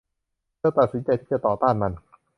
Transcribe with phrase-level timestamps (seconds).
[0.57, 1.93] เธอตัดสินใจที่จะต่อต้านมัน